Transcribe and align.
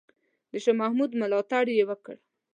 د 0.51 0.53
شاه 0.63 0.75
محمود 0.81 1.11
ملاتړ 1.21 1.65
یې 1.77 1.83
وکړ. 1.89 2.15